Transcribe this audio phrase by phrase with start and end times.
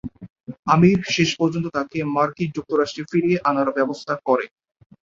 [0.67, 4.45] আমির শেষ পর্যন্ত তাকে মার্কিন যুক্তরাষ্ট্রে ফিরিয়ে আনার ব্যবস্থা করে।